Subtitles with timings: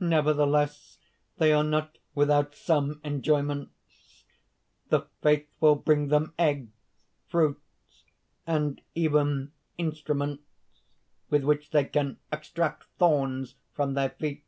[0.00, 0.98] "Nevertheless
[1.38, 4.24] they are not without some enjoyments.
[4.88, 6.72] The faithful bring them eggs,
[7.28, 8.02] fruits,
[8.48, 10.42] and even instruments
[11.30, 14.42] with which they can extract thorns from their feet.